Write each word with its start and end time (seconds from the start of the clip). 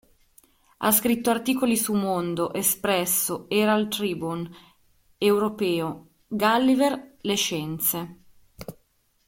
Ha 0.79 0.91
scritto 0.91 1.29
articoli 1.29 1.77
su 1.77 1.93
Mondo, 1.93 2.53
Espresso, 2.55 3.45
Herald 3.49 3.89
Tribune, 3.91 4.49
Europeo, 5.19 6.07
Gulliver, 6.27 7.17
Le 7.21 7.35
Scienze. 7.35 8.19